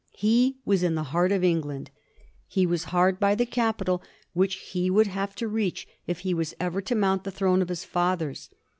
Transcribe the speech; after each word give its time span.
He 0.17 0.57
was 0.65 0.81
in 0.81 0.95
the 0.95 1.03
heart 1.13 1.31
of 1.31 1.43
England; 1.43 1.91
he 2.47 2.65
was 2.65 2.85
hard 2.85 3.19
by 3.19 3.35
the 3.35 3.45
capital, 3.45 4.01
which 4.33 4.55
he 4.55 4.89
would 4.89 5.05
have 5.05 5.35
to 5.35 5.47
reach 5.47 5.87
if 6.07 6.21
he 6.21 6.33
was 6.33 6.55
ever 6.59 6.81
to 6.81 6.95
mount 6.95 7.23
the 7.23 7.29
throne 7.29 7.61
of 7.61 7.69
his 7.69 7.83
fathers. 7.85 8.49